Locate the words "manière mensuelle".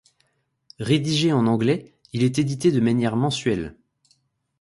2.79-3.75